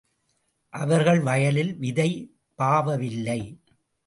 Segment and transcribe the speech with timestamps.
[0.73, 2.35] அவர்கள் வயலில் விதை
[2.57, 3.59] பாவவில்லை.